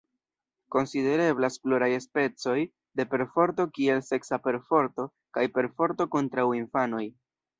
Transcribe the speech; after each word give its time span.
Konsidereblas 0.75 1.57
pluraj 1.65 1.89
specoj 2.05 2.55
de 3.01 3.05
perforto 3.11 3.67
kiel 3.77 4.01
seksa 4.09 4.41
perforto 4.49 5.07
kaj 5.39 5.47
perforto 5.59 6.11
kontraŭ 6.17 6.49
infanoj. 6.65 7.07